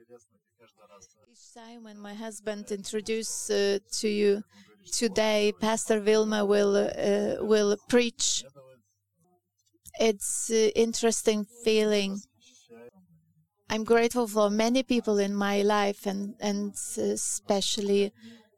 [0.00, 4.42] Each time when my husband introduces uh, to you
[4.92, 8.44] today, Pastor Vilma will uh, will preach.
[9.98, 12.20] It's uh, interesting feeling.
[13.68, 18.12] I'm grateful for many people in my life, and and especially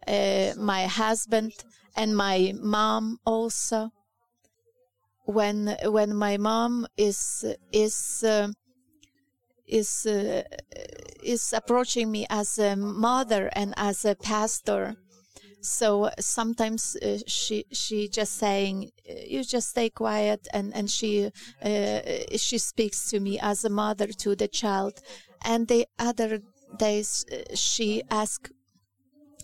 [0.06, 1.52] uh, my husband
[1.96, 3.90] and my mom also.
[5.24, 8.48] When when my mom is is uh,
[9.70, 10.42] is uh,
[11.22, 14.96] is approaching me as a mother and as a pastor.
[15.62, 18.90] So sometimes uh, she she just saying
[19.26, 21.30] you just stay quiet and and she
[21.62, 22.00] uh,
[22.36, 24.94] she speaks to me as a mother to the child,
[25.44, 26.40] and the other
[26.78, 28.50] days uh, she asks.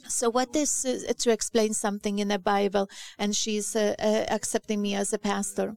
[0.09, 2.89] So what is uh, to explain something in the Bible,
[3.19, 3.95] and she's uh,
[4.29, 5.77] accepting me as a pastor.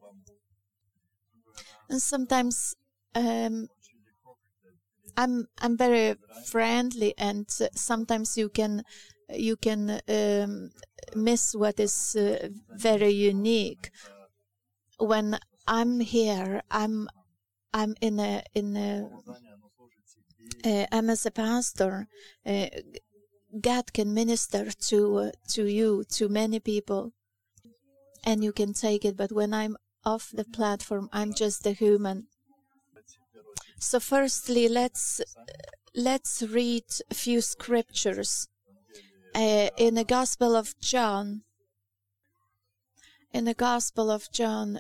[1.90, 2.76] And sometimes
[3.16, 3.68] um,
[5.18, 8.84] I'm I'm very friendly, and sometimes you can
[9.30, 10.72] you can um,
[11.16, 13.92] miss what is uh, very unique.
[14.98, 17.08] When I'm here, I'm
[17.74, 19.10] I'm in a in a
[20.66, 22.08] uh, I'm as a pastor.
[22.46, 22.68] Uh,
[23.60, 27.14] God can minister to uh, to you to many people,
[28.24, 29.16] and you can take it.
[29.18, 32.28] But when I'm off the platform, I'm just a human.
[33.80, 35.22] So, firstly, let's
[35.96, 38.48] let's read a few scriptures
[39.34, 41.44] uh, in the Gospel of John.
[43.34, 44.80] In the Gospel of John,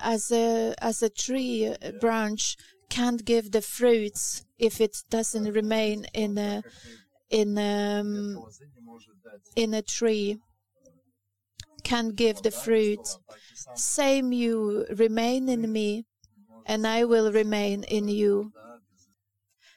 [0.00, 2.56] as a as a tree branch
[2.88, 6.62] can't give the fruits if it doesn't remain in a
[7.30, 8.44] in um,
[9.56, 10.38] in a tree
[11.82, 13.06] can give the fruit
[13.74, 16.04] same you remain in me
[16.66, 18.52] and I will remain in you.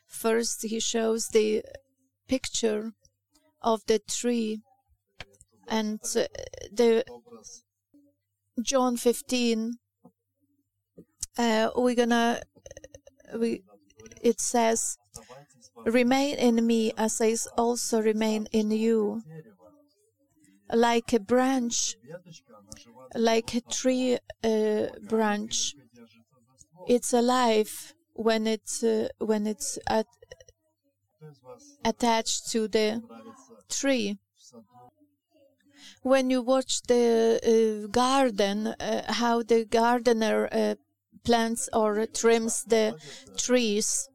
[0.07, 1.63] First, he shows the
[2.27, 2.93] picture
[3.61, 4.61] of the tree
[5.67, 6.25] and uh,
[6.71, 7.03] the
[8.61, 9.77] John 15.
[11.37, 12.41] Uh, we're gonna
[13.37, 13.63] we
[14.21, 14.97] it says
[15.85, 19.23] remain in me as I also remain in you
[20.73, 21.95] like a branch
[23.15, 25.75] like a tree uh, branch
[26.87, 30.07] it's alive when it's uh, when it's at,
[31.85, 33.01] attached to the
[33.69, 34.17] tree.
[36.01, 40.75] When you watch the uh, garden, uh, how the gardener uh,
[41.23, 42.95] plants or trims the
[43.37, 44.09] trees,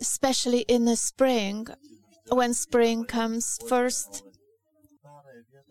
[0.00, 1.66] especially in the spring,
[2.28, 4.22] when spring comes first.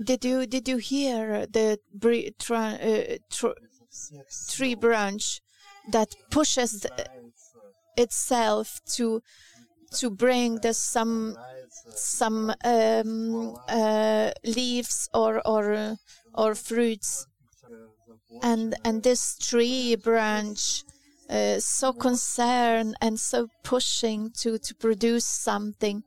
[0.03, 1.79] Did you did you hear the
[2.51, 3.17] uh,
[4.49, 5.41] tree branch
[5.91, 6.85] that pushes
[7.95, 9.21] itself to
[9.91, 11.37] to bring the some
[11.89, 15.97] some um, uh, leaves or or
[16.33, 17.27] or fruits.
[18.41, 20.83] And and this tree branch
[21.29, 26.03] uh, so concerned and so pushing to to produce something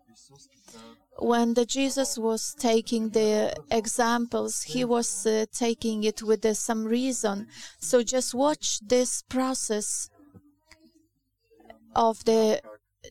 [1.20, 6.84] when the Jesus was taking the examples, he was uh, taking it with uh, some
[6.84, 7.46] reason.
[7.78, 10.08] So just watch this process
[11.94, 12.60] of the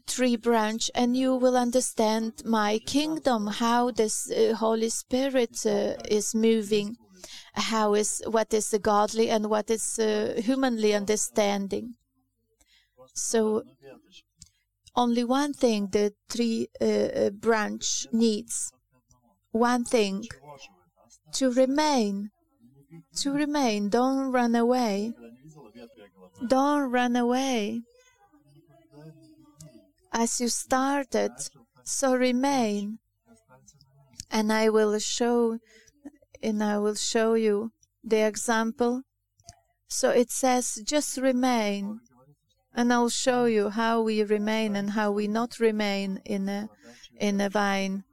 [0.08, 6.36] tree branch and you will understand my kingdom how this uh, holy spirit uh, is
[6.36, 6.96] moving
[7.54, 11.96] how is what is godly and what is uh, humanly understanding
[13.14, 13.64] so
[14.96, 18.72] only one thing the tree uh, uh, branch needs.
[19.52, 20.26] One thing
[21.34, 22.32] to remain.
[23.22, 23.90] To remain.
[23.90, 25.14] Don't run away.
[26.48, 27.82] Don't run away.
[30.12, 31.32] As you started,
[31.84, 33.00] so remain.
[34.32, 35.58] And I will show
[36.42, 37.72] and I will show you
[38.04, 39.04] the example.
[39.88, 42.00] So it says just remain
[42.76, 46.70] and I'll show you how we remain and how we not remain in a
[47.20, 48.04] in a vine,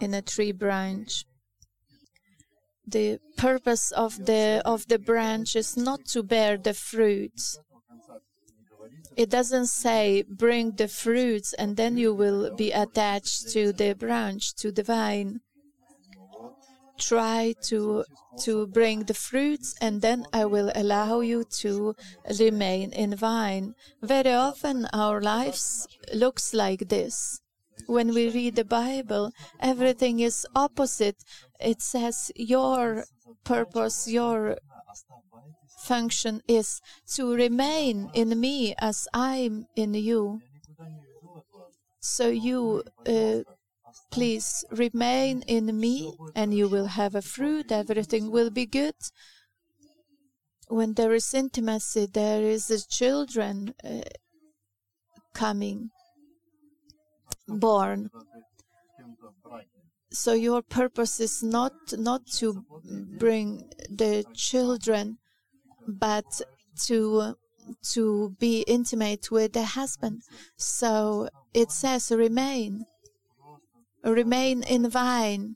[0.00, 1.24] in a tree branch.
[2.86, 7.58] The purpose of the of the branch is not to bear the fruits.
[9.16, 14.54] It doesn't say bring the fruits and then you will be attached to the branch,
[14.56, 15.40] to the vine
[17.00, 18.04] try to
[18.44, 21.94] to bring the fruits and then I will allow you to
[22.38, 23.74] remain in vine.
[24.02, 27.40] Very often our lives looks like this.
[27.86, 31.16] When we read the Bible, everything is opposite.
[31.58, 33.04] It says your
[33.44, 34.58] purpose, your
[35.80, 36.80] function is
[37.14, 40.40] to remain in me as I'm in you.
[42.00, 43.40] So you uh,
[44.10, 48.94] please remain in me and you will have a fruit, everything will be good.
[50.68, 54.02] When there is intimacy, there is a children uh,
[55.34, 55.90] coming,
[57.48, 58.10] born.
[60.12, 62.64] So your purpose is not not to
[63.18, 65.18] bring the children,
[65.86, 66.40] but
[66.86, 67.34] to
[67.92, 70.22] to be intimate with the husband.
[70.56, 72.84] So it says remain,
[74.04, 75.54] remain in vine.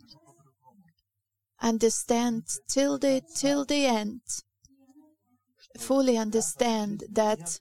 [1.61, 4.21] Understand till the till the end.
[5.79, 7.59] Fully understand that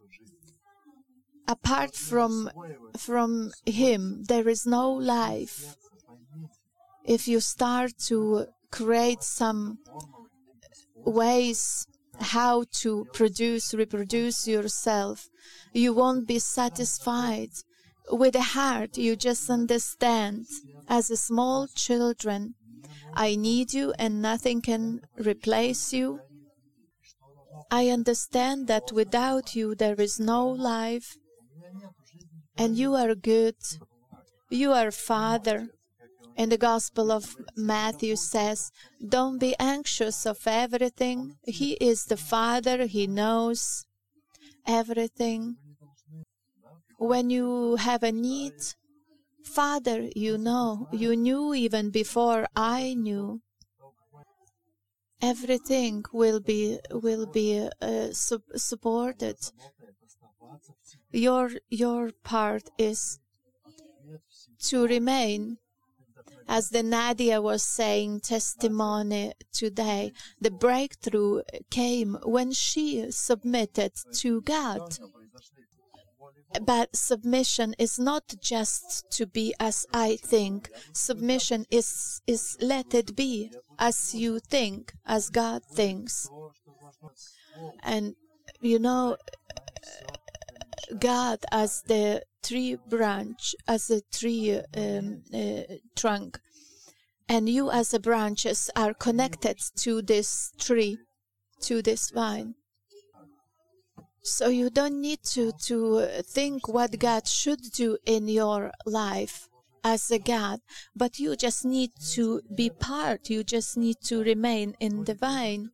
[1.47, 2.49] apart from
[2.97, 5.75] from him there is no life
[7.05, 9.77] if you start to create some
[11.05, 11.85] ways
[12.19, 15.27] how to produce, reproduce yourself,
[15.73, 17.49] you won't be satisfied.
[18.11, 20.45] With the heart, you just understand
[20.87, 22.55] as a small children,
[23.13, 26.19] I need you and nothing can replace you.
[27.71, 31.15] I understand that without you there is no life
[32.57, 33.55] and you are good.
[34.49, 35.69] You are Father.
[36.35, 38.71] And the Gospel of Matthew says,
[39.07, 41.35] Don't be anxious of everything.
[41.45, 43.85] He is the Father, He knows
[44.65, 45.57] everything.
[47.11, 48.53] When you have a need,
[49.43, 53.41] Father, you know, you knew even before I knew.
[55.21, 57.49] Everything will be will be
[57.81, 59.37] uh, su- supported.
[61.11, 63.19] Your your part is
[64.69, 65.57] to remain
[66.47, 73.91] as the Nadia was saying testimony today, the breakthrough came when she submitted
[74.21, 74.99] to God.
[76.61, 80.69] But submission is not just to be as I think.
[80.93, 86.29] Submission is, is let it be as you think, as God thinks.
[87.81, 88.15] And
[88.61, 89.17] you know,
[90.99, 96.39] God as the tree branch, as a tree um, uh, trunk,
[97.27, 100.97] and you as the branches are connected to this tree,
[101.61, 102.55] to this vine.
[104.23, 109.49] So you don't need to, to think what God should do in your life
[109.83, 110.61] as a God,
[110.95, 115.71] but you just need to be part, you just need to remain in the vine.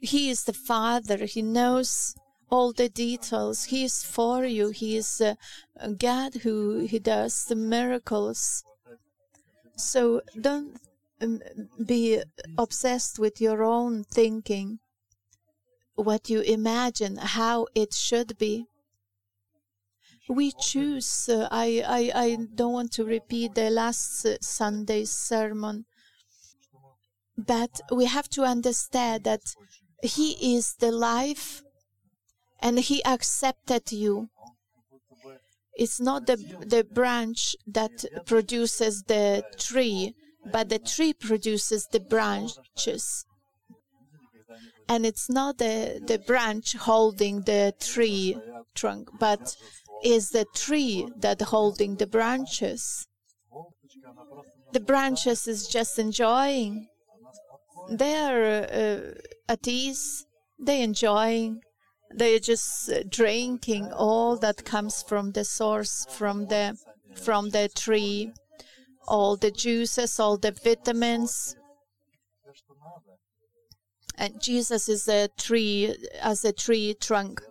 [0.00, 2.14] He is the Father, He knows
[2.50, 3.64] all the details.
[3.64, 4.68] He is for you.
[4.68, 5.36] He is a
[5.92, 8.62] God who He does the miracles.
[9.76, 10.78] So don't
[11.20, 11.40] um,
[11.84, 12.22] be
[12.58, 14.78] obsessed with your own thinking,
[15.94, 18.66] what you imagine, how it should be.
[20.28, 21.28] We choose.
[21.28, 25.84] Uh, I, I I don't want to repeat the last uh, Sunday's sermon,
[27.36, 29.54] but we have to understand that
[30.02, 31.62] He is the life
[32.60, 34.30] and he accepted you.
[35.76, 40.14] It's not the, the branch that produces the tree,
[40.50, 43.26] but the tree produces the branches.
[44.88, 48.36] And it's not the, the branch holding the tree
[48.74, 49.56] trunk, but
[50.02, 53.06] is the tree that holding the branches.
[54.72, 56.88] The branches is just enjoying.
[57.90, 59.00] They are uh,
[59.48, 60.26] at ease.
[60.58, 61.60] They enjoying
[62.16, 66.76] they're just uh, drinking all that comes from the source from the
[67.14, 68.32] from the tree
[69.08, 71.56] all the juices all the vitamins
[74.16, 77.42] and jesus is a tree as a tree trunk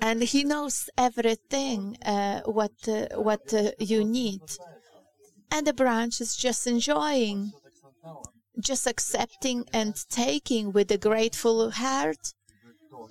[0.00, 4.42] and he knows everything uh, what uh, what uh, you need
[5.50, 7.52] and the branch is just enjoying
[8.60, 12.34] just accepting and taking with a grateful heart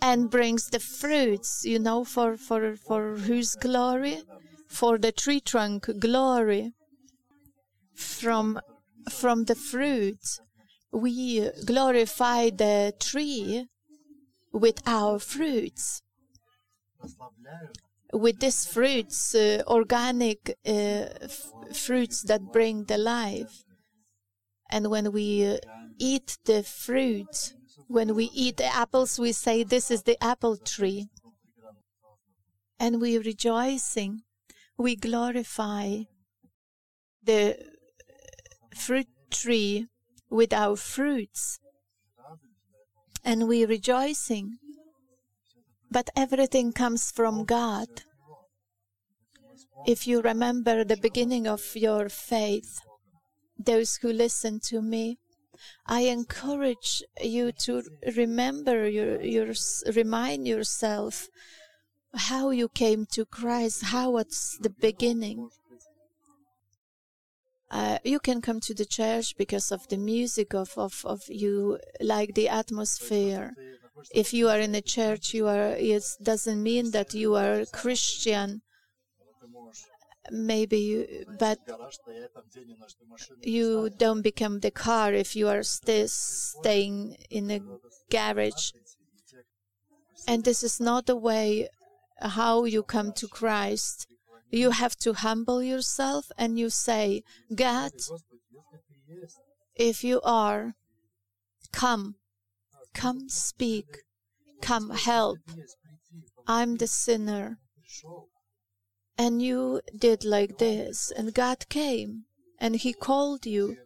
[0.02, 4.24] and brings the fruits, you know, for, for, for whose glory?
[4.68, 6.74] For the tree trunk glory.
[7.96, 8.60] From,
[9.10, 10.40] from the fruit,
[10.92, 13.68] we glorify the tree
[14.54, 16.02] with our fruits.
[18.14, 20.72] With these fruits, uh, organic uh,
[21.22, 23.64] f- fruits that bring the life.
[24.72, 25.58] And when we uh,
[26.00, 27.54] eat the fruit,
[27.88, 31.10] when we eat the apples, we say, This is the apple tree.
[32.80, 34.24] And we rejoicing,
[34.78, 36.04] we glorify
[37.24, 37.58] the
[38.76, 39.88] fruit tree
[40.32, 41.60] with our fruits.
[43.24, 44.58] And we rejoicing.
[45.92, 47.90] But everything comes from God.
[49.86, 52.80] if you remember the beginning of your faith,
[53.58, 55.18] those who listen to me,
[55.86, 57.84] I encourage you to
[58.16, 59.54] remember your, your
[59.96, 61.28] remind yourself
[62.16, 65.50] how you came to Christ, how it's the beginning.
[67.72, 71.80] Uh, you can come to the church because of the music of, of, of you
[72.02, 73.54] like the atmosphere.
[74.14, 78.62] If you are in a church you are it doesn't mean that you are christian.
[80.30, 81.60] Maybe you, but
[83.42, 87.62] you don't become the car if you are still staying in a
[88.10, 88.72] garage.
[90.28, 91.70] And this is not the way
[92.20, 94.08] how you come to christ
[94.52, 97.24] you have to humble yourself and you say,
[97.56, 97.92] God,
[99.76, 100.76] if you are,
[101.72, 102.16] come,
[102.94, 104.04] come speak,
[104.62, 105.40] come help.
[106.48, 107.60] I'm the sinner.
[109.18, 112.26] And you did like this, and God came
[112.60, 113.78] and He called you.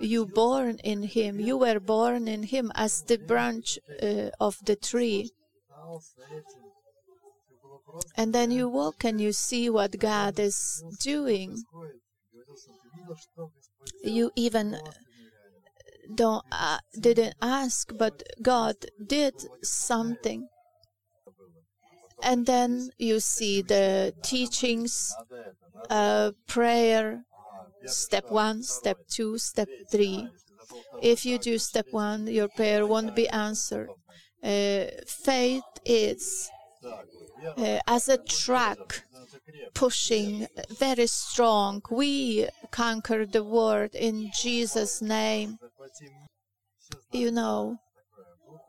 [0.00, 1.38] You born in Him.
[1.38, 5.30] You were born in Him as the branch uh, of the tree.
[8.16, 11.62] And then you walk and you see what God is doing.
[14.02, 14.78] You even
[16.14, 20.48] don't uh, didn't ask, but God did something.
[22.22, 25.14] And then you see the teachings,
[25.90, 27.24] uh, prayer,
[27.86, 30.28] step one, step two, step three.
[31.00, 33.88] If you do step one, your prayer won't be answered.
[34.42, 36.48] Uh, faith is
[37.56, 39.02] uh, as a truck
[39.74, 40.46] pushing
[40.78, 41.82] very strong.
[41.90, 45.58] We conquer the world in Jesus' name.
[47.10, 47.78] You know,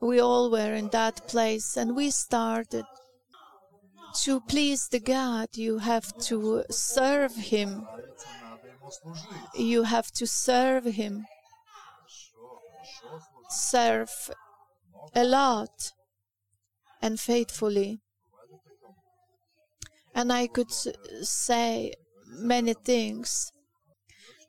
[0.01, 2.86] we all were in that place and we started.
[4.24, 7.88] To please the God, you have to serve Him.
[9.56, 11.25] You have to serve Him.
[13.50, 14.12] Serve
[15.15, 15.94] a lot
[17.01, 18.02] and faithfully.
[20.15, 21.93] And I could say
[22.27, 23.51] many things.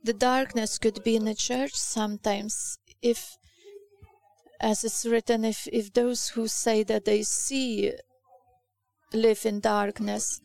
[0.02, 3.36] The darkness could be in the church sometimes if,
[4.60, 7.92] as it's written, if, if those who say that they see
[9.14, 10.40] live in darkness.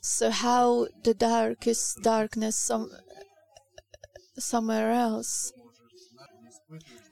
[0.00, 2.90] So how the dark is darkness some,
[4.38, 5.52] somewhere else?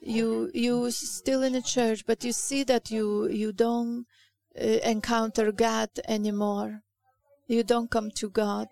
[0.01, 4.05] You you still in the church, but you see that you you don't
[4.59, 6.83] uh, encounter God anymore
[7.47, 8.67] you don't come to God.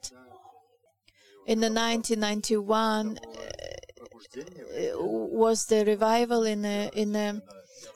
[1.47, 7.39] In the 1991 uh, was the revival in uh, in uh,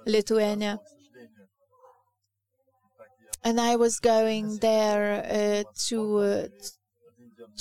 [0.05, 0.79] Lithuania,
[3.43, 6.47] and I was going there uh, to uh,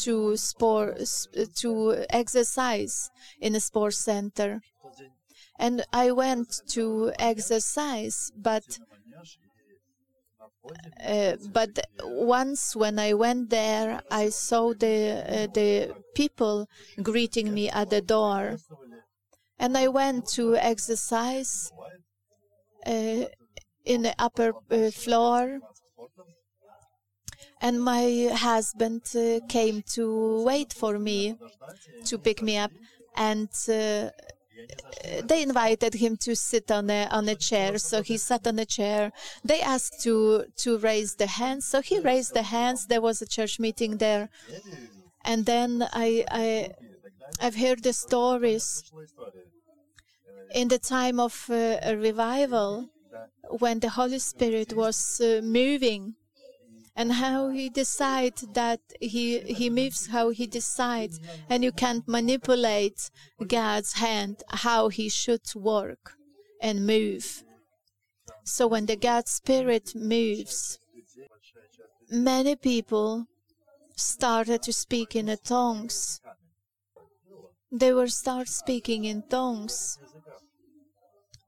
[0.05, 1.01] to sport
[1.57, 3.11] to exercise
[3.41, 4.61] in a sports center,
[5.59, 8.79] and I went to exercise, but
[11.07, 14.97] uh, but once when I went there, I saw the
[15.27, 16.69] uh, the people
[17.03, 18.59] greeting me at the door,
[19.59, 21.73] and I went to exercise
[22.87, 23.25] uh,
[23.85, 25.61] in the upper uh, floor.
[27.61, 31.37] And my husband uh, came to wait for me
[32.05, 32.71] to pick me up,
[33.17, 33.49] and
[35.25, 38.65] they invited him to sit on a on a chair so he sat on a
[38.65, 39.13] chair.
[39.45, 42.87] They asked to to raise the hands so he raised the hands.
[42.87, 44.29] There was a church meeting there.
[45.25, 46.71] And then i i
[47.41, 48.85] i've heard the stories.
[50.55, 52.89] In the time of uh, a revival
[53.59, 56.15] when the holy spirit was uh, moving
[56.99, 63.01] and how he decides that he he moves how he decides and you can't manipulate
[63.47, 66.15] god's hand how he should work
[66.61, 67.45] and move.
[68.43, 70.81] So when the god spirit moves
[72.11, 73.27] many people
[73.95, 76.21] started to speak in tongues.
[77.71, 79.99] They will start speaking in tongues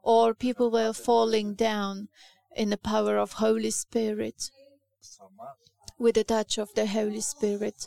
[0.02, 2.08] or people were falling down
[2.54, 4.50] in the power of holy spirit
[6.00, 7.86] with the touch of the Holy Spirit.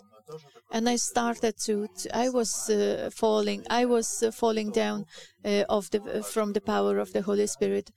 [0.72, 5.06] And I started to, to I was uh, falling, I was uh, falling down
[5.44, 7.92] uh, of the, uh, from the power of the Holy Spirit.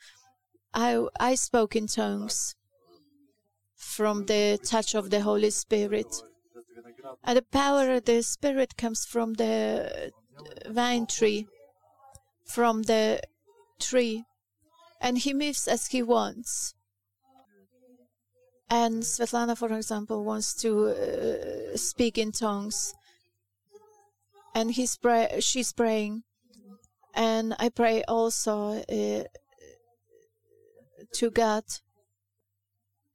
[0.75, 2.57] I, I spoke in tongues
[3.77, 6.13] from the touch of the Holy Spirit.
[7.23, 10.13] And the power of the Spirit comes from the
[10.67, 11.47] vine tree,
[12.47, 13.21] from the
[13.79, 14.25] tree,
[15.01, 16.76] and He moves as He wants.
[18.69, 22.95] And Svetlana, for example, wants to uh, speak in tongues.
[24.55, 26.25] And he's pray- she's praying.
[27.15, 29.25] And I pray also uh,
[31.13, 31.65] to God.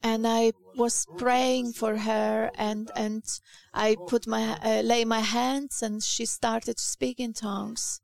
[0.03, 3.23] And I was praying for her, and and
[3.71, 8.01] I put my uh, lay my hands, and she started to speak in tongues.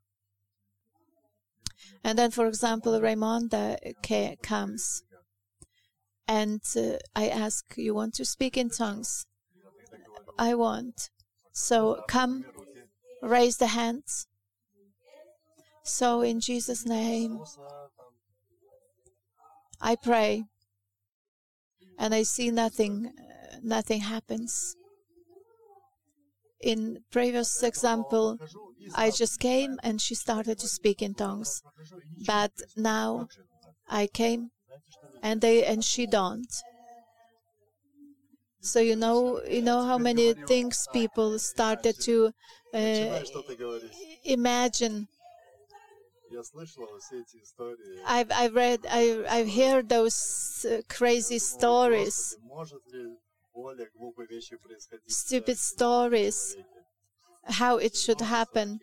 [2.04, 3.78] And then, for example, Raimonda
[4.44, 5.04] comes,
[6.28, 9.26] and uh, I ask, "You want to speak in tongues?"
[10.38, 11.10] I want.
[11.52, 12.46] So come,
[13.22, 14.28] raise the hands.
[15.84, 17.40] So in Jesus' name,
[19.82, 20.46] I pray,
[21.98, 23.08] and I see nothing.
[23.08, 24.76] Uh, nothing happens.
[26.60, 28.38] In previous example,
[28.96, 31.62] I just came and she started to speak in tongues.
[32.26, 33.28] But now
[33.88, 34.52] I came
[35.22, 36.52] and they and she don't.
[38.62, 42.34] So you know, you know how many things people started to
[42.74, 43.20] uh,
[44.26, 45.08] imagine.
[48.06, 52.38] I've I've read I I've heard those uh, crazy stories,
[55.08, 56.56] stupid stories,
[57.46, 58.82] how it should happen.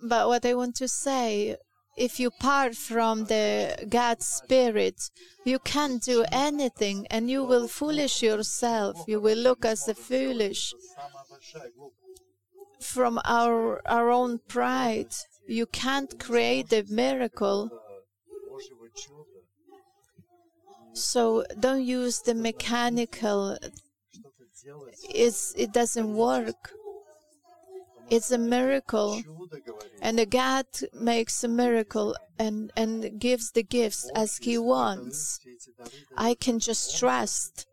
[0.00, 1.56] But what I want to say,
[1.96, 5.10] if you part from the God Spirit,
[5.44, 9.02] you can't do anything and you will foolish yourself.
[9.06, 10.74] You will look as a foolish.
[12.80, 15.14] From our, our own pride,
[15.48, 17.70] you can't create a miracle.
[20.92, 23.56] So don't use the mechanical.
[25.08, 26.72] It's, it doesn't work.
[28.10, 29.22] It's a miracle.
[30.00, 35.40] And the God makes a miracle and, and gives the gifts as He wants.
[36.16, 37.66] I can just trust.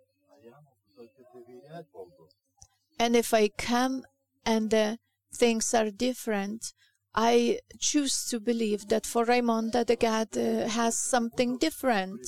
[3.00, 4.06] And if I come
[4.46, 4.98] and
[5.34, 6.74] things are different,
[7.16, 12.22] I choose to believe that for Raimonda, the God uh, has something different.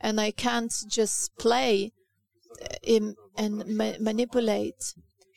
[0.00, 1.92] And I can't just play
[2.62, 4.94] uh, and ma manipulate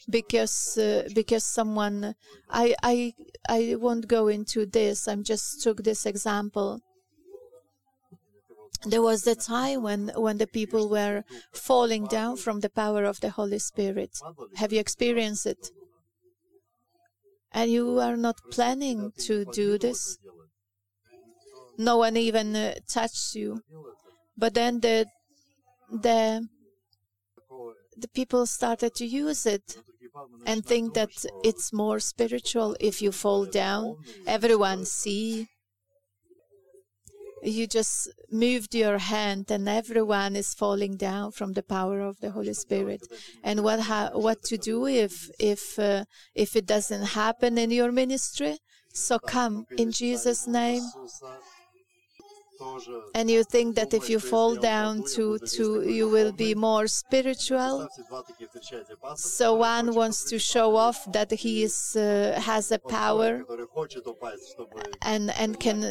[0.10, 2.16] because uh, because someone
[2.50, 3.14] I I
[3.48, 5.08] I won't go into this.
[5.08, 6.82] I'm just took this example.
[8.84, 13.20] There was the time when when the people were falling down from the power of
[13.20, 14.18] the Holy Spirit.
[14.56, 15.70] Have you experienced it?
[17.52, 20.18] And you are not planning to do this.
[21.78, 23.62] No one even uh, touched you.
[24.38, 25.06] But then the
[25.92, 26.48] the
[27.98, 29.78] the people started to use it
[30.46, 31.10] and think that
[31.44, 33.98] it's more spiritual if you fall down.
[34.28, 35.48] Everyone see.
[37.44, 42.30] You just moved your hand and everyone is falling down from the power of the
[42.32, 43.02] holy spirit.
[43.44, 47.92] And what ha- what to do if if uh, if it doesn't happen in your
[47.92, 48.58] ministry?
[48.94, 50.84] So come in jesus name
[53.14, 57.88] and you think that if you fall down to, to you will be more spiritual?
[59.16, 63.44] So one wants to show off that he is uh, has a power
[65.02, 65.84] and and can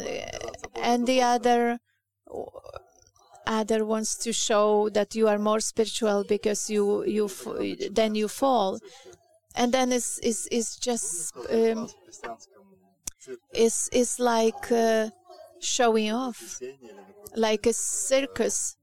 [0.75, 1.79] and the other
[3.47, 7.27] other wants to show that you are more spiritual because you you
[7.91, 8.79] then you fall.
[9.55, 11.89] And then it's it's, it's just um,
[13.53, 15.09] it's like uh,
[15.61, 16.59] showing off,
[17.35, 18.75] like a circus.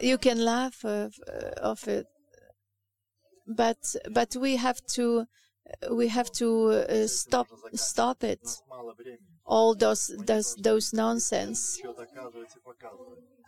[0.00, 1.14] You can laugh of,
[1.56, 2.06] of it,
[3.46, 3.78] but
[4.10, 5.26] but we have to
[5.90, 6.48] we have to
[6.88, 8.40] uh, stop stop it.
[9.44, 11.80] All those those those nonsense.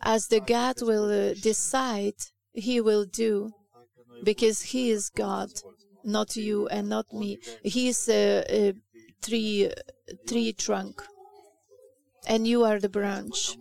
[0.03, 2.15] As the God will uh, decide,
[2.53, 3.53] He will do,
[4.23, 5.51] because He is God,
[6.05, 7.39] not you and not me.
[7.63, 8.75] He is a, a
[10.27, 11.03] tree trunk
[12.27, 13.57] and you are the branch.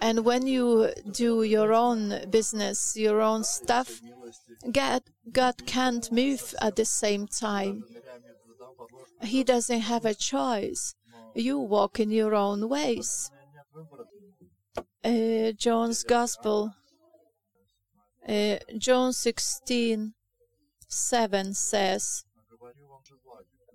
[0.00, 4.00] And when you do your own business your own stuff
[4.72, 7.84] god god can't move at the same time.
[9.22, 10.94] He doesn't have a choice.
[11.34, 13.30] You walk in your own ways.
[15.02, 16.74] Uh, john's gospel
[18.28, 20.12] uh, john 16
[20.88, 22.24] 7 says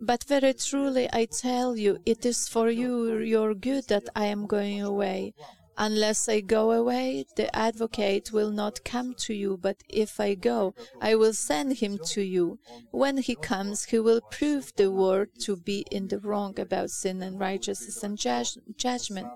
[0.06, 4.46] but very truly I tell you, it is for you your good that I am
[4.48, 5.34] going away.
[5.78, 10.74] Unless I go away, the advocate will not come to you, but if I go,
[11.02, 12.60] I will send him to you.
[12.92, 17.22] When he comes, he will prove the world to be in the wrong about sin
[17.22, 19.28] and righteousness and judge- judgment.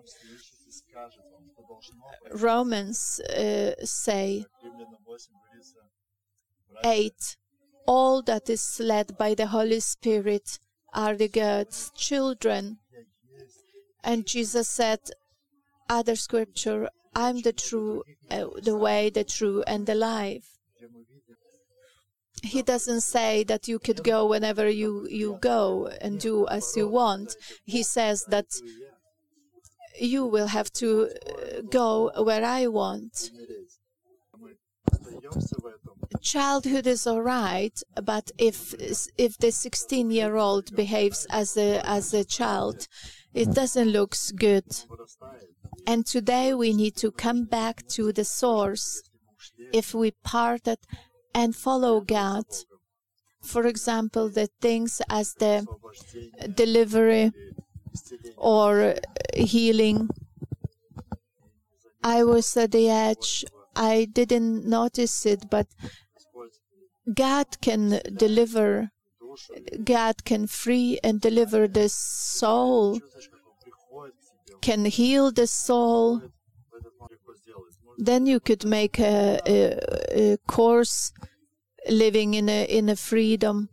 [2.32, 4.46] Romans uh, say
[6.84, 7.38] 8
[7.96, 10.60] All that is led by the Holy Spirit
[10.94, 12.78] are the God's children.
[14.04, 15.00] And Jesus said,
[15.90, 20.48] other scripture, I'm the true, uh, the way, the true, and the life.
[22.44, 26.88] He doesn't say that you could go whenever you, you go and do as you
[26.88, 27.36] want.
[27.66, 28.50] He says that
[30.00, 33.32] you will have to uh, go where I want.
[36.22, 38.74] Childhood is all right, but if
[39.18, 42.88] if the 16 year old behaves as a as a child,
[43.34, 43.54] it hmm.
[43.54, 44.66] doesn't look good.
[45.86, 49.02] And today we need to come back to the source.
[49.72, 50.80] If we parted
[51.34, 52.46] and follow God,
[53.42, 55.66] for example, the things as the
[56.56, 57.32] delivery
[58.36, 58.96] or
[59.36, 60.10] healing.
[62.04, 63.46] I was at the edge.
[63.80, 65.68] I didn't notice it, but
[67.14, 68.92] God can deliver.
[69.84, 73.00] God can free and deliver the soul,
[74.62, 76.22] can heal the soul.
[77.98, 81.14] Then you could make a, a, a course
[81.90, 83.70] living in a in a freedom,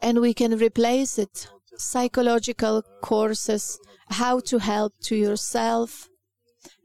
[0.00, 3.80] and we can replace it psychological courses,
[4.10, 6.08] how to help to yourself,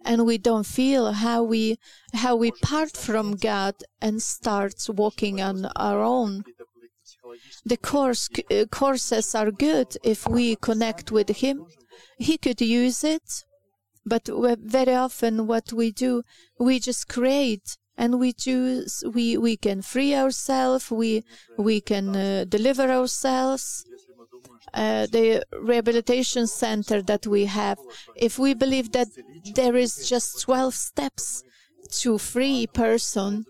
[0.06, 1.78] and we don't feel how we
[2.14, 6.44] how we part from God and start walking on our own.
[7.66, 11.66] The course uh, courses are good if we connect with Him.
[12.18, 13.44] He could use it,
[14.06, 14.30] but
[14.80, 16.24] very often what we do,
[16.60, 19.04] we just create and we choose.
[19.14, 20.90] We we can free ourselves.
[20.90, 21.24] We
[21.58, 23.86] we can uh, deliver ourselves
[24.74, 27.78] uh, the rehabilitation center that we have,
[28.16, 29.08] if we believe that
[29.56, 31.44] there is just 12 steps
[32.02, 33.46] to free person,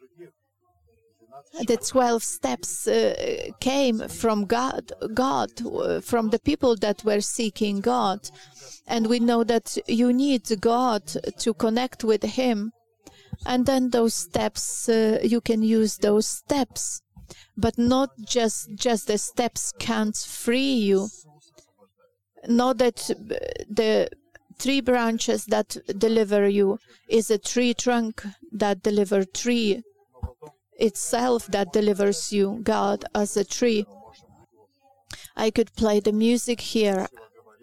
[1.65, 7.81] the 12 steps uh, came from God, God, uh, from the people that were seeking
[7.81, 8.29] God.
[8.87, 11.07] And we know that you need God
[11.39, 12.71] to connect with Him.
[13.45, 17.01] And then those steps, uh, you can use those steps
[17.55, 21.09] but not just just the steps can't free you.
[22.47, 22.97] Not that
[23.69, 24.09] the
[24.59, 29.83] tree branches that deliver you is a tree trunk that deliver tree
[30.79, 33.85] itself that delivers you god as a tree.
[35.35, 37.07] I could play the music here.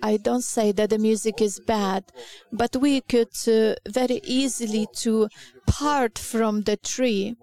[0.03, 2.05] I don't say that the music is bad
[2.53, 5.29] but we could uh, very easily to
[5.67, 7.37] part from the tree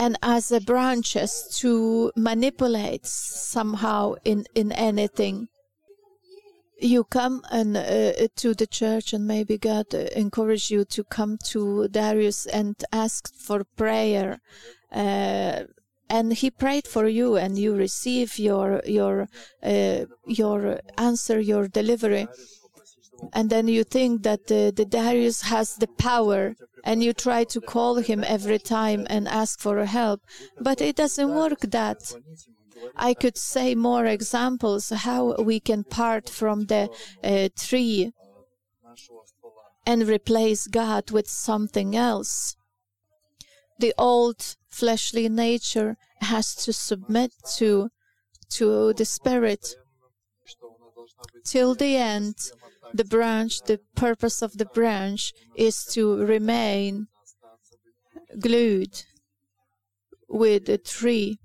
[0.00, 5.48] and as a branches to manipulate somehow in, in anything.
[6.78, 11.88] You come and uh, to the church, and maybe God encourage you to come to
[11.88, 14.40] Darius and ask for prayer.
[14.92, 15.62] Uh,
[16.10, 19.28] and he prayed for you, and you receive your your
[19.62, 22.28] uh, your answer, your delivery
[23.32, 27.60] and then you think that the, the Darius has the power and you try to
[27.60, 30.20] call him every time and ask for help
[30.60, 32.14] but it doesn't work that.
[32.94, 36.90] I could say more examples how we can part from the
[37.24, 38.12] uh, tree
[39.86, 42.56] and replace god with something else.
[43.78, 47.90] The old fleshly nature has to submit to
[48.50, 49.74] to the spirit.
[51.44, 52.36] Till the end
[52.92, 57.06] the branch, the purpose of the branch is to remain
[58.38, 59.04] glued
[60.28, 61.38] with a tree,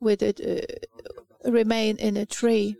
[0.00, 2.76] with it, uh, remain in a tree.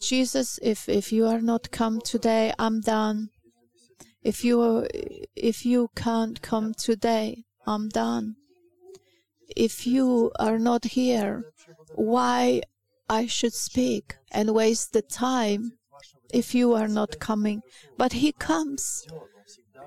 [0.00, 3.30] Jesus, if, if you are not come today, I'm done.
[4.22, 4.86] If you
[5.36, 8.36] if you can't come today, I'm done.
[9.54, 11.44] If you are not here,
[11.94, 12.62] why
[13.08, 15.72] I should speak and waste the time
[16.32, 17.62] if you are not coming.
[17.96, 19.06] But He comes.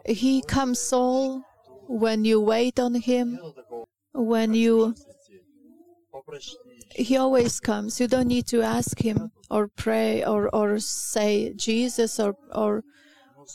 [0.05, 1.43] He comes all
[1.87, 3.39] when you wait on Him,
[4.13, 4.95] when you.
[6.95, 7.99] He always comes.
[7.99, 12.83] You don't need to ask Him or pray or, or say Jesus or, or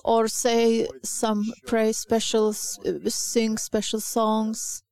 [0.05, 4.83] or say some pray special sing special songs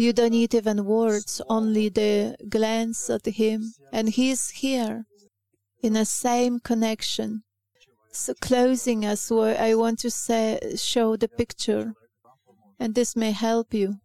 [0.00, 5.04] you don't need even words, only the glance at Him, and He's here
[5.82, 7.42] in the same connection.
[8.10, 11.92] So closing us, I want to say, show the picture,
[12.78, 13.96] and this may help you.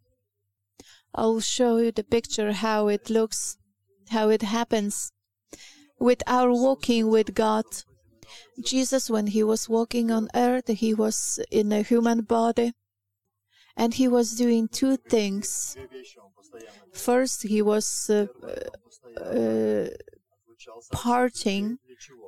[1.13, 3.57] I'll show you the picture how it looks,
[4.09, 5.13] how it happens
[5.97, 7.65] with our walking with God.
[8.61, 12.73] Jesus, when he was walking on earth, he was in a human body
[13.77, 15.77] and he was doing two things.
[16.93, 18.27] First, he was uh,
[19.21, 19.87] uh,
[20.91, 21.79] parting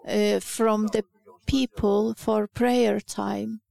[0.07, 1.03] uh, from the
[1.45, 3.61] people for prayer time,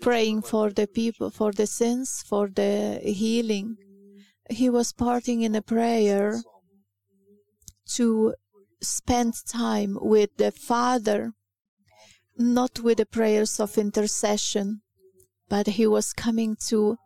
[0.00, 3.76] praying for the people, for the sins, for the healing.
[4.50, 6.40] He was parting in a prayer
[7.86, 8.34] to
[8.80, 11.32] spend time with the Father,
[12.36, 14.82] not with the prayers of intercession,
[15.48, 16.96] but he was coming to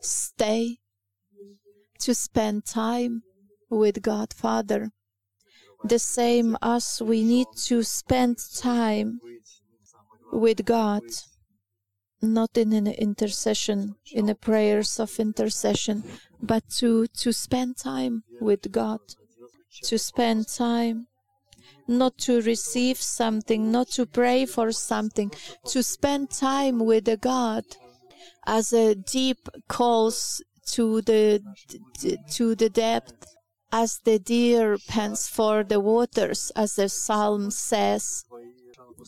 [0.00, 0.78] stay,
[2.00, 3.22] to spend time
[3.70, 4.90] with God Father.
[5.84, 9.20] The same as we need to spend time
[10.32, 11.02] with God,
[12.20, 16.04] not in an intercession, in the prayers of intercession,
[16.40, 19.00] but to, to spend time with God,
[19.84, 21.08] to spend time
[21.88, 25.32] not to receive something, not to pray for something,
[25.66, 27.64] to spend time with the God
[28.46, 31.42] as a deep calls to the
[32.30, 33.26] to the depth
[33.72, 38.24] as the deer pants for the waters as the psalm says.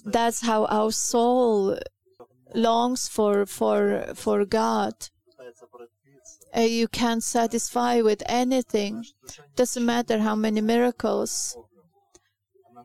[0.05, 1.79] That's how our soul
[2.55, 4.95] longs for for for god.
[6.57, 9.05] Uh, you can't satisfy with anything.
[9.57, 11.57] Doesn't matter how many miracles.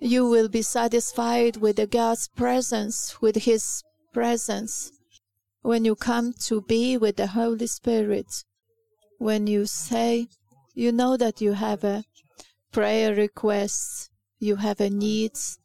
[0.01, 4.91] You will be satisfied with the God's presence, with His presence.
[5.61, 8.43] When you come to be with the Holy Spirit,
[9.17, 10.27] when you say,
[10.73, 12.05] you know that you have a
[12.71, 15.59] prayer request, you have a needs,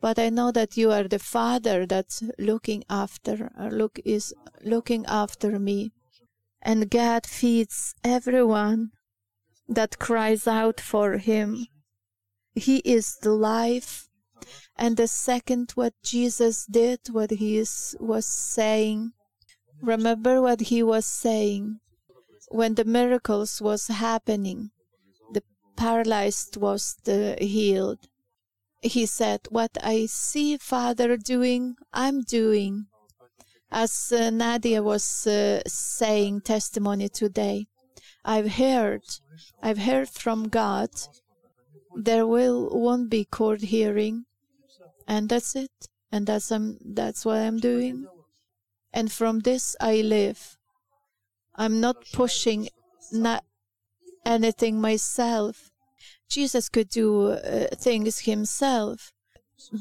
[0.00, 5.06] but I know that you are the Father that's looking after, uh, look is looking
[5.06, 5.92] after me,
[6.60, 8.90] and God feeds everyone
[9.68, 11.66] that cries out for Him.
[12.54, 14.08] He is the life.
[14.76, 19.12] And the second, what Jesus did, what he is, was saying.
[19.82, 21.80] Remember what he was saying
[22.50, 24.70] when the miracles was happening.
[25.32, 25.42] The
[25.76, 28.08] paralyzed was the healed.
[28.82, 32.86] He said, "What I see Father doing, I'm doing."
[33.70, 37.66] As uh, Nadia was uh, saying testimony today,
[38.24, 39.02] I've heard,
[39.60, 40.90] I've heard from God
[41.96, 44.26] there will won't be court hearing
[45.08, 45.70] and that's it
[46.12, 48.06] and that's um, that's what i'm doing
[48.96, 50.40] and from this i live.
[51.54, 52.68] I'm not pushing
[53.12, 53.42] not
[54.24, 55.70] anything myself.
[56.28, 59.12] Jesus could do uh, things himself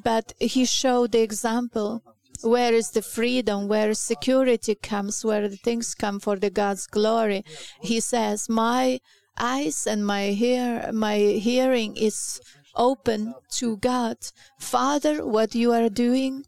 [0.03, 2.01] but he showed the example.
[2.41, 3.67] Where is the freedom?
[3.67, 5.23] Where security comes?
[5.23, 7.43] Where the things come for the god's glory?
[7.81, 8.99] He says my
[9.37, 12.41] eyes and my hear my hearing is
[12.75, 14.17] open to God.
[14.59, 16.45] Father, what you are doing?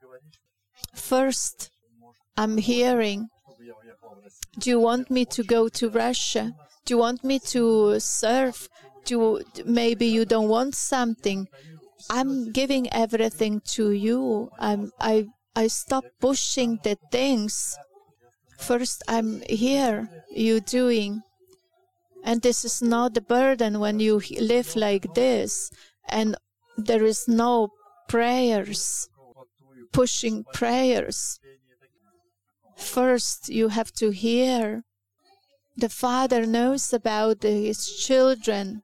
[0.94, 1.70] First,
[2.38, 3.30] I'm hearing.
[4.60, 6.54] Do you want me to go to Russia?
[6.86, 8.70] Do you want me to serve?
[9.06, 11.48] Do maybe you don't want something?
[12.10, 14.50] I'm giving everything to you.
[14.60, 17.78] I'm I I stop pushing the things.
[18.60, 20.10] First, I'm here.
[20.32, 21.24] You doing
[22.28, 25.72] and this is not the burden when you live like this
[26.10, 26.36] and
[26.78, 27.70] there is no
[28.10, 29.08] prayers,
[29.94, 31.40] pushing prayers.
[32.78, 34.84] First, you have to hear.
[35.76, 38.84] The Father knows about His children.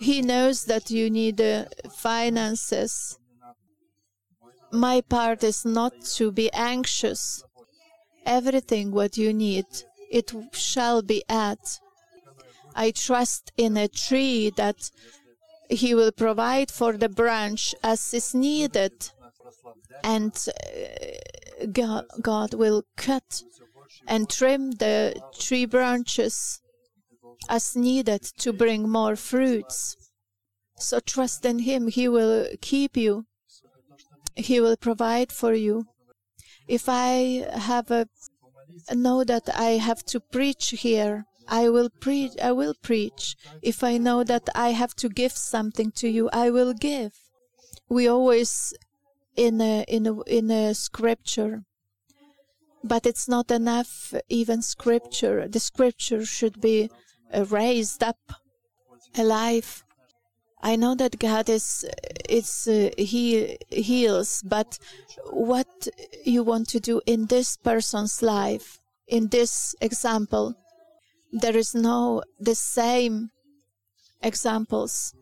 [0.00, 3.18] He knows that you need uh, finances.
[4.72, 7.42] My part is not to be anxious.
[8.24, 9.66] Everything what you need,
[10.10, 11.80] it shall be at
[12.78, 14.92] I trust in a tree that
[15.68, 19.10] He will provide for the branch as is needed,
[20.02, 23.42] and uh, God, God will cut
[24.06, 26.60] and trim the tree branches
[27.48, 29.96] as needed to bring more fruits.
[30.78, 33.26] So trust in Him, He will keep you,
[34.36, 35.86] He will provide for you.
[36.66, 38.06] If I have a
[38.92, 43.36] know that I have to preach here, I will preach I will preach.
[43.62, 47.12] If I know that I have to give something to you, I will give.
[47.88, 48.74] We always
[49.38, 51.62] in a in a in a scripture.
[52.82, 55.48] But it's not enough even scripture.
[55.48, 56.90] The scripture should be
[57.32, 58.18] raised up
[59.16, 59.84] alive.
[60.60, 61.84] I know that God is
[62.28, 64.78] it's uh, he heals, but
[65.30, 65.88] what
[66.24, 70.54] you want to do in this person's life, in this example,
[71.32, 73.30] there is no the same
[74.20, 75.14] examples.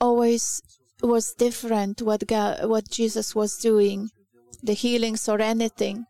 [0.00, 0.62] Always
[1.02, 4.10] was different what God, what Jesus was doing,
[4.62, 6.06] the healings or anything.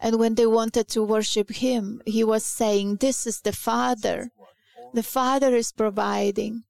[0.00, 4.30] And when they wanted to worship Him, He was saying, "This is the Father.
[4.94, 6.64] The Father is providing."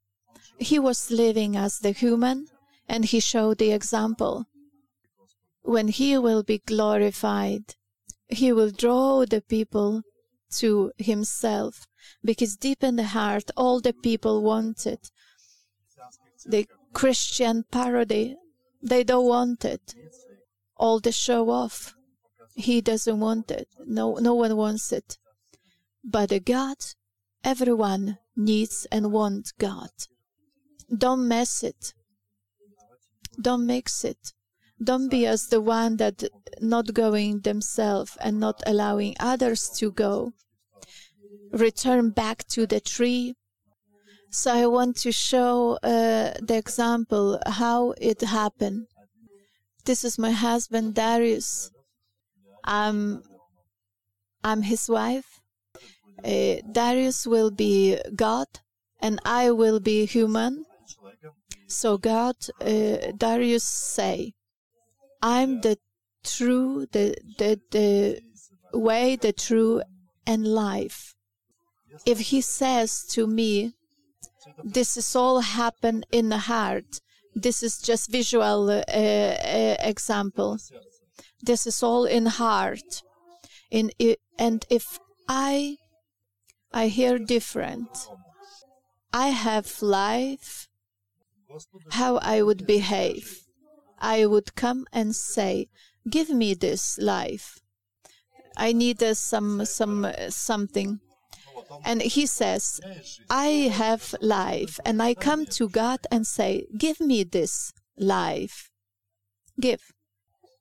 [0.58, 2.48] He was living as the human,
[2.88, 4.46] and He showed the example.
[5.62, 7.76] When He will be glorified,
[8.28, 10.02] He will draw the people
[10.60, 11.86] to Himself,
[12.24, 15.00] because deep in the heart, all the people wanted
[16.46, 18.36] the Christian parody.
[18.82, 19.94] They don't want it.
[20.76, 21.94] All the show off.
[22.54, 23.68] He doesn't want it.
[23.86, 25.18] No, no one wants it.
[26.04, 26.76] But the God,
[27.44, 29.90] everyone needs and wants God.
[30.96, 31.94] Don't mess it.
[33.40, 34.32] Don't mix it.
[34.82, 36.24] Don't be as the one that
[36.60, 40.32] not going themselves and not allowing others to go.
[41.52, 43.34] Return back to the tree.
[44.30, 48.86] So I want to show uh, the example how it happened.
[49.84, 51.70] This is my husband Darius.
[52.64, 53.22] I'm
[54.44, 55.40] I'm his wife.
[56.24, 58.48] Uh, Darius will be God,
[59.00, 60.64] and I will be human.
[61.66, 64.32] So God, uh, Darius say,
[65.22, 65.78] I'm the
[66.24, 68.20] true, the, the, the
[68.72, 69.82] way, the true,
[70.26, 71.14] and life.
[72.06, 73.74] If he says to me,
[74.64, 77.00] this is all happen in the heart,
[77.34, 80.58] this is just visual uh, uh, example.
[81.40, 83.02] This is all in heart.
[83.70, 83.92] In
[84.38, 84.98] and if
[85.28, 85.76] I
[86.72, 88.08] I hear different,
[89.12, 90.68] I have life.
[91.92, 93.44] How I would behave.
[93.98, 95.68] I would come and say,
[96.08, 97.60] "Give me this life.
[98.56, 101.00] I need uh, some some uh, something."
[101.84, 102.80] And he says,
[103.30, 108.70] "I have life, and I come to God and say, "Give me this life.
[109.60, 109.82] Give."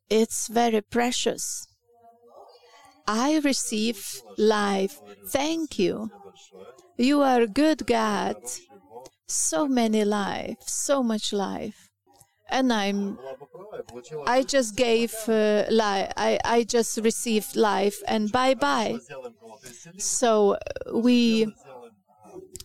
[0.09, 1.67] It's very precious.
[3.07, 4.99] I receive life.
[5.27, 6.11] Thank you.
[6.97, 8.37] You are good God.
[9.27, 11.89] So many life, so much life.
[12.49, 13.19] And I'm
[14.25, 16.13] I just gave uh, life.
[16.15, 18.99] I, I just received life and bye bye.
[19.97, 20.57] So
[20.93, 21.47] we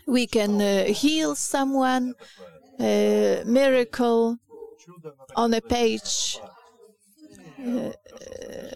[0.06, 2.14] we can uh, heal someone,
[2.78, 4.38] uh, miracle
[5.36, 6.38] on a page
[7.58, 7.90] uh,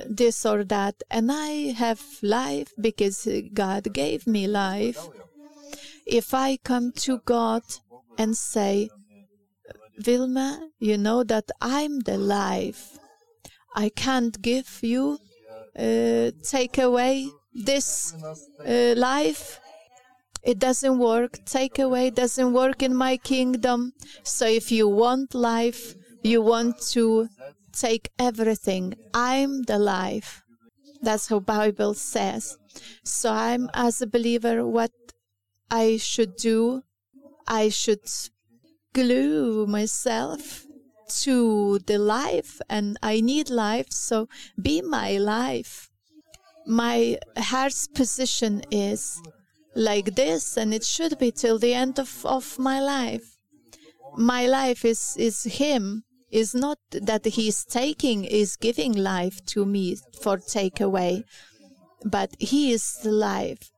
[0.09, 5.09] this or that, and I have life because God gave me life.
[6.07, 7.63] If I come to God
[8.17, 8.91] and say,
[9.99, 12.99] Vilma, you know that I'm the life.
[13.75, 15.19] I can't give you,
[15.79, 17.29] uh, take away
[17.65, 18.15] this
[18.67, 19.61] uh, life.
[20.43, 21.45] It doesn't work.
[21.45, 23.93] Take away doesn't work in my kingdom.
[24.23, 27.29] So if you want life, you want to
[27.73, 28.95] take everything.
[29.13, 30.43] I'm the life.
[31.03, 32.57] That's how Bible says.
[33.05, 34.93] So I'm as a believer what
[35.71, 36.83] I should do.
[37.49, 38.07] I should
[38.93, 40.65] glue myself
[41.23, 43.87] to the life and I need life.
[43.91, 44.29] So
[44.61, 45.86] be my life.
[46.67, 49.21] My heart's position is
[49.75, 53.37] like this and it should be till the end of, of my life.
[54.17, 59.65] My life is, is him is not that he is taking, is giving life to
[59.65, 61.23] me for takeaway,
[62.05, 63.71] but he is the life.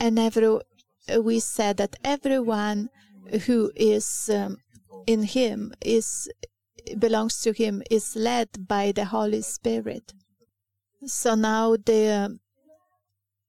[0.00, 0.58] And every,
[1.20, 2.88] we said that everyone
[3.46, 4.56] who is um,
[5.06, 6.28] in him is
[6.98, 10.12] belongs to him is led by the Holy Spirit.
[11.06, 12.38] So now the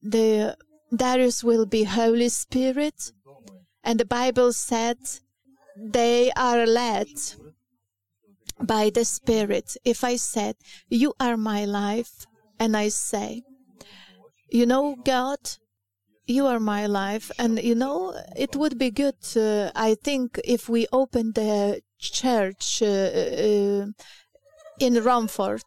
[0.02, 0.58] the
[0.96, 3.12] Darius will be Holy Spirit,
[3.84, 4.98] and the Bible said
[5.78, 7.08] they are led
[8.60, 9.76] by the Spirit.
[9.84, 10.56] If I said,
[10.90, 12.26] You are my life,
[12.60, 13.44] and I say,
[14.50, 15.40] You know, God,
[16.26, 20.70] you are my life, and you know, it would be good, uh, I think, if
[20.70, 23.86] we open the church uh, uh,
[24.80, 25.64] in Romford,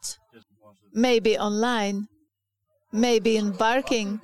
[0.96, 2.08] maybe online,
[2.92, 4.20] maybe in Barking.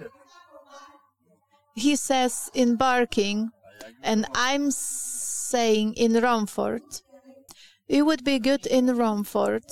[1.74, 3.50] He says in Barking,
[4.02, 6.82] and I'm saying in Romford
[7.88, 9.64] it would be good in Romford.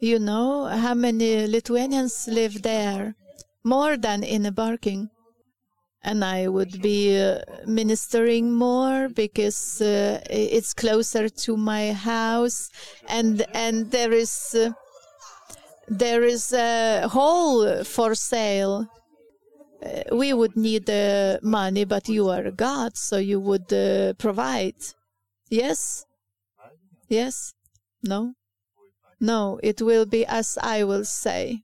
[0.00, 3.14] You know how many Lithuanians live there?
[3.64, 5.10] More than in Barking.
[6.02, 12.70] and I would be uh, ministering more because uh, it's closer to my house,
[13.08, 14.70] and and there is uh,
[15.88, 18.86] there is a hall for sale.
[19.82, 24.74] Uh, we would need uh, money, but you are God, so you would uh, provide.
[25.50, 26.04] Yes,
[27.08, 27.54] yes,
[28.02, 28.34] no,
[29.20, 29.60] no.
[29.62, 31.62] It will be as I will say,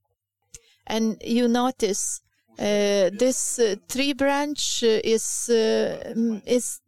[0.86, 2.20] and you notice
[2.58, 6.80] uh, this uh, tree branch is is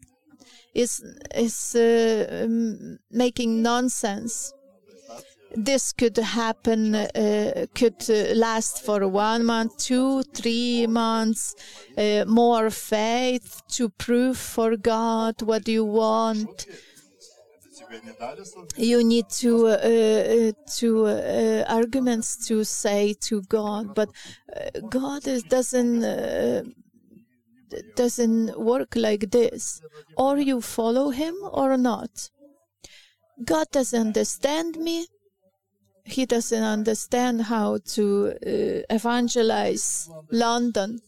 [0.74, 1.76] is is
[3.10, 4.52] making nonsense.
[5.56, 7.08] This could happen,
[7.74, 11.54] could last for one month, two, three months.
[12.26, 16.66] more faith to prove for God what you want
[18.76, 24.08] you need to uh, uh, to uh, arguments to say to God, but
[24.54, 26.62] uh, God is, doesn't uh,
[27.96, 29.80] doesn't work like this.
[30.16, 32.30] Or you follow Him or not.
[33.44, 35.06] God doesn't understand me.
[36.06, 41.00] He doesn't understand how to uh, evangelize London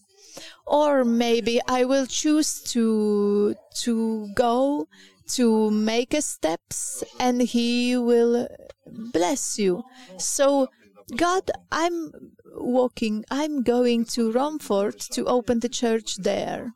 [0.67, 4.89] or maybe I will choose to to go
[5.29, 8.49] to make steps and he will
[8.87, 9.85] bless you.
[10.19, 10.69] So
[11.17, 12.13] God, I'm
[12.55, 16.73] walking, I'm going to Romford to open the church there.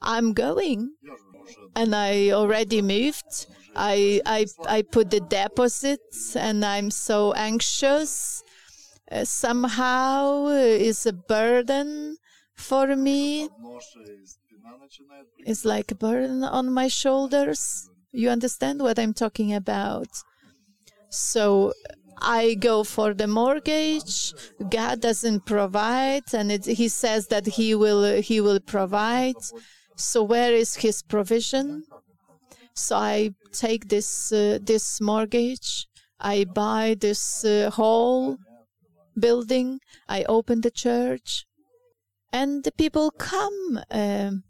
[0.00, 0.92] I'm going.
[1.74, 3.46] And I already moved.
[3.74, 8.42] I, I, I put the deposits and I'm so anxious.
[9.10, 12.16] Uh, somehow is a burden
[12.54, 13.48] for me.
[15.38, 17.88] It's like a burden on my shoulders.
[18.12, 20.08] You understand what I'm talking about?
[21.10, 21.72] So
[22.20, 24.32] I go for the mortgage.
[24.68, 29.36] God doesn't provide, and it, He says that He will He will provide.
[29.96, 31.84] So where is His provision?
[32.74, 35.86] So I take this uh, this mortgage.
[36.18, 38.38] I buy this uh, whole
[39.18, 39.80] building.
[40.08, 41.46] I open the church,
[42.32, 43.80] and the people come.
[43.90, 44.44] Um,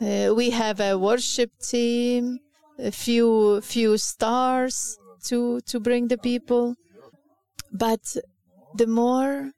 [0.00, 2.40] uh, we have a worship team,
[2.78, 6.74] a few few stars to to bring the people,
[7.72, 8.16] but
[8.74, 9.52] the more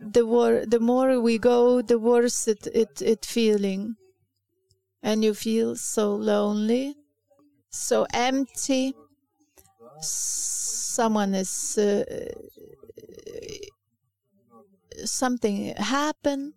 [0.00, 3.96] the the more we go, the worse it it it feeling,
[5.04, 6.96] and you feel so lonely,
[7.70, 8.92] so empty.
[10.00, 12.04] Someone is uh,
[15.04, 16.54] something happened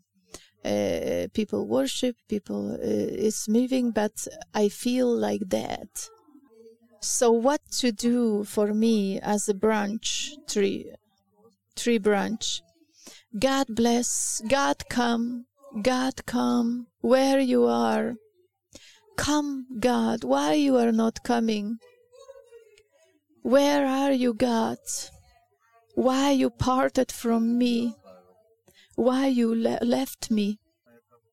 [0.68, 6.10] uh, people worship, people uh, is moving, but I feel like that.
[7.00, 10.92] So what to do for me as a branch tree,
[11.76, 12.62] tree branch?
[13.38, 15.46] God bless, God come,
[15.82, 18.16] God come, where you are.
[19.18, 21.78] Come, God, why you are not coming?
[23.42, 24.78] Where are you, God?
[25.96, 27.96] Why you parted from me?
[28.98, 30.60] why you le- left me.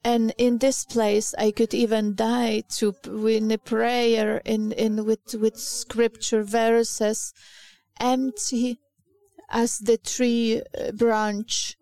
[0.05, 2.95] And in this place, I could even die to
[3.27, 7.33] in a prayer in, in with with scripture verses,
[7.99, 8.81] empty
[9.49, 11.77] as the tree uh, branch,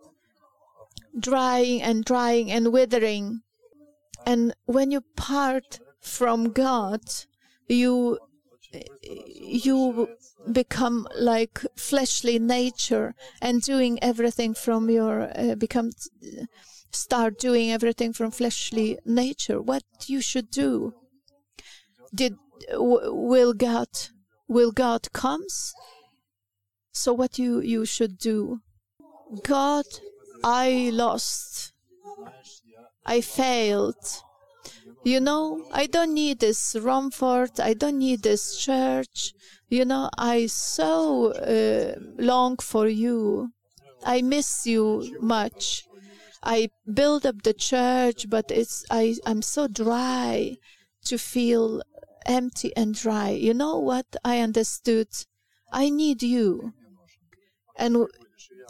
[1.19, 3.41] drying and drying and withering.
[4.25, 7.01] And when you part from God,
[7.69, 8.19] you
[9.05, 10.09] you
[10.51, 15.91] become like fleshly nature and doing everything from your uh, become
[16.91, 19.61] start doing everything from fleshly nature.
[19.61, 20.95] What you should do
[22.15, 22.37] did
[22.69, 23.89] will god
[24.49, 25.73] will god comes?
[26.93, 28.61] So what you you should do
[29.43, 29.87] god
[30.45, 31.73] i lost
[33.07, 34.23] i failed
[35.05, 37.61] you know, I don't need this Romford.
[37.61, 39.33] I don't need this church.
[39.69, 43.51] You know, I so uh, long for you.
[44.05, 45.85] I miss you much.
[46.43, 50.57] I build up the church, but it's I I'm so dry
[51.05, 51.83] to feel
[52.27, 53.31] empty and dry.
[53.31, 55.09] You know what I understood?
[55.73, 56.75] I need you,
[57.77, 58.07] and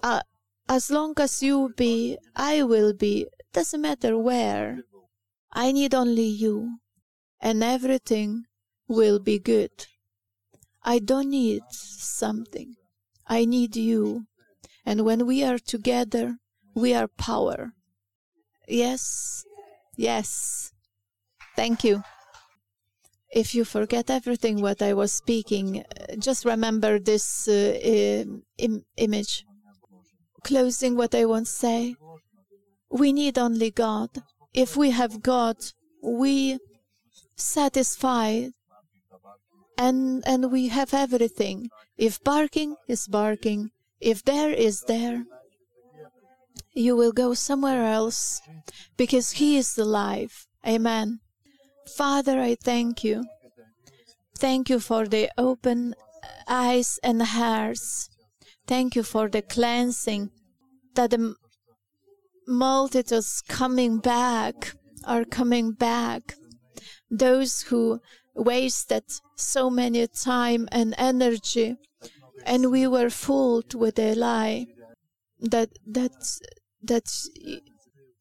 [0.02, 0.20] uh,
[0.68, 3.26] as long as you be, I will be.
[3.52, 4.84] Doesn't matter where.
[5.52, 6.78] I need only you,
[7.40, 8.44] and everything
[8.88, 9.70] will be good.
[10.84, 12.74] I don't need something.
[13.26, 14.26] I need you.
[14.84, 16.38] And when we are together,
[16.74, 17.72] we are power.
[18.68, 19.44] Yes,
[19.96, 20.72] yes.
[21.56, 22.02] Thank you.
[23.30, 25.84] If you forget everything what I was speaking,
[26.18, 28.24] just remember this uh,
[28.58, 29.44] Im- image.
[30.44, 31.96] Closing what I want to say
[32.90, 34.10] We need only God.
[34.54, 35.56] If we have God,
[36.02, 36.58] we
[37.36, 38.48] satisfy
[39.78, 41.70] and and we have everything.
[41.96, 45.24] If barking is barking, if there is there,
[46.72, 48.40] you will go somewhere else
[48.96, 50.46] because He is the life.
[50.66, 51.20] Amen.
[51.96, 53.24] Father, I thank you.
[54.38, 55.94] Thank you for the open
[56.48, 58.08] eyes and hearts.
[58.66, 60.30] Thank you for the cleansing
[60.94, 61.34] that the
[62.46, 64.74] multitudes coming back
[65.04, 66.34] are coming back.
[67.10, 68.00] Those who
[68.34, 69.04] wasted
[69.36, 71.76] so many time and energy
[72.44, 74.66] and we were fooled with a lie
[75.40, 76.12] that that
[76.82, 77.04] that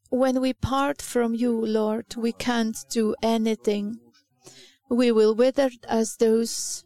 [0.09, 3.97] when we part from you lord we can't do anything
[4.89, 6.83] we will wither as those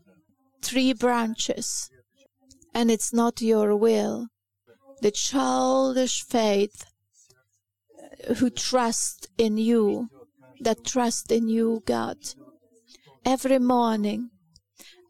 [0.61, 1.89] tree branches
[2.73, 4.27] and it's not your will
[5.01, 6.85] the childish faith
[8.37, 10.09] who trust in you
[10.59, 12.17] that trust in you god
[13.25, 14.29] every morning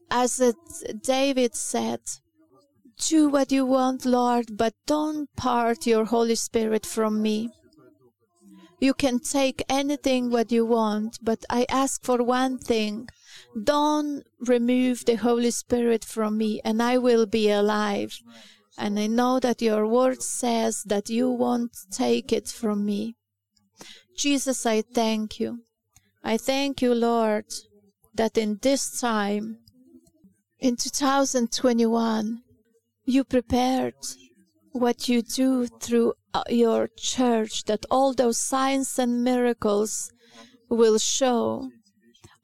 [0.10, 0.56] as it,
[1.02, 2.00] David said,
[3.10, 7.50] Do what you want, Lord, but don't part your Holy Spirit from me.
[8.80, 13.08] You can take anything what you want, but I ask for one thing.
[13.62, 18.20] Don't remove the Holy Spirit from me, and I will be alive.
[18.78, 23.16] And I know that your word says that you won't take it from me.
[24.18, 25.60] Jesus, I thank you.
[26.24, 27.46] I thank you, Lord,
[28.14, 29.58] that in this time
[30.60, 32.42] in 2021,
[33.06, 33.96] you prepared
[34.72, 40.12] what you do through uh, your church, that all those signs and miracles
[40.70, 41.70] will show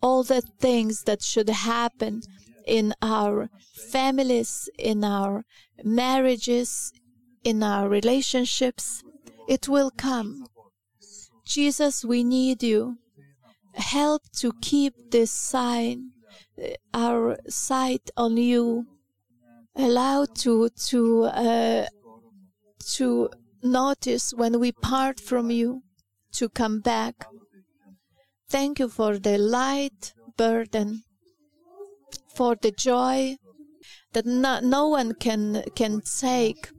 [0.02, 2.22] all the things that should happen
[2.66, 3.50] in our
[3.92, 5.44] families, in our
[5.84, 6.94] marriages,
[7.44, 9.04] in our relationships.
[9.48, 10.48] It will come.
[11.46, 12.98] Jesus, we need you.
[13.74, 16.12] Help to keep this sign
[16.94, 18.86] our sight on you
[19.76, 21.86] allow to to uh,
[22.80, 23.30] to
[23.64, 25.82] notice when we part from you
[26.32, 27.26] to come back
[28.50, 31.04] thank you for the light burden
[32.36, 33.38] for the joy
[34.14, 36.70] that no, no one can can take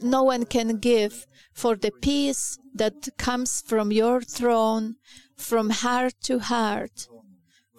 [0.00, 4.96] no one can give for the peace that comes from your throne
[5.36, 7.06] from heart to heart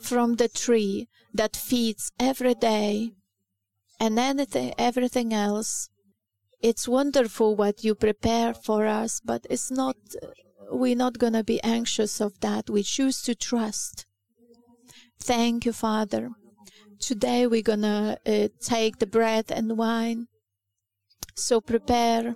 [0.02, 3.12] from the tree that feeds every day
[4.00, 5.90] and anything everything else.
[6.62, 9.98] It's wonderful what you prepare for us but it's not
[10.72, 12.70] we're not going to be anxious of that.
[12.70, 14.08] We choose to trust.
[15.20, 16.32] Thank you father
[17.00, 20.28] today we're going to uh, take the bread and wine.
[21.36, 22.36] So prepare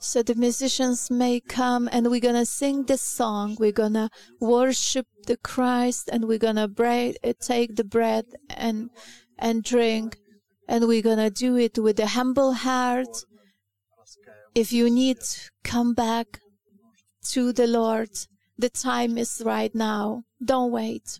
[0.00, 3.56] so the musicians may come and we're gonna sing this song.
[3.58, 4.10] We're gonna
[4.40, 8.90] worship the christ and we're gonna break, uh, take the bread and
[9.38, 10.16] and drink.
[10.68, 13.24] And we're gonna do it with a humble heart.
[14.54, 15.18] If you need
[15.64, 16.40] come back
[17.30, 18.10] to the lord.
[18.56, 20.22] The time is right now.
[20.44, 21.18] Don't wait